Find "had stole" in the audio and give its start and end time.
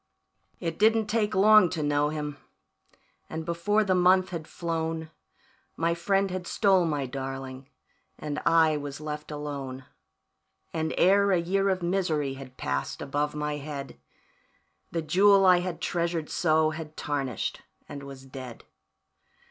6.31-6.85